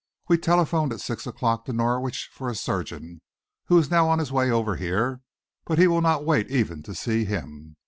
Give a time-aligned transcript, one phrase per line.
[0.27, 3.21] We telephoned at six o'clock to Norwich for a surgeon,
[3.65, 5.21] who is now on his way over here,
[5.65, 7.75] but he will not wait even to see him.